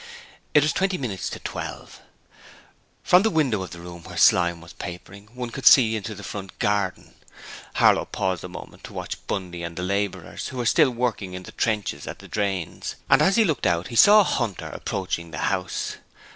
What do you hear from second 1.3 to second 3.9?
twelve. From the window of the